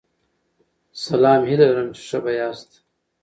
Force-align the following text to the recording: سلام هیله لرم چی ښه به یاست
سلام 1.05 1.41
هیله 1.49 1.65
لرم 1.71 1.89
چی 1.95 2.03
ښه 2.09 2.19
به 2.23 2.31
یاست 2.39 2.71